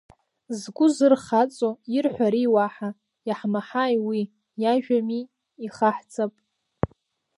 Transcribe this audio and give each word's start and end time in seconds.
Згәы 0.59 0.87
зырхаҵо 0.95 1.69
ирҳәари 1.95 2.51
уаҳа, 2.53 2.89
иаҳмаҳаи 3.27 3.95
уи, 4.07 4.21
иажәами, 4.61 5.23
ихаҳҵап. 5.65 6.33